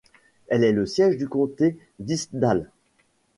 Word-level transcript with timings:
Elle 0.47 0.63
est 0.63 0.71
le 0.71 0.87
siège 0.87 1.15
du 1.17 1.27
comté 1.29 1.77
d'Hillsdale. 1.99 2.71